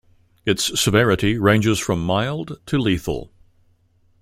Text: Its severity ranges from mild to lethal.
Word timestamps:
Its 0.47 0.81
severity 0.81 1.37
ranges 1.37 1.77
from 1.77 2.03
mild 2.03 2.59
to 2.65 2.79
lethal. 2.79 3.31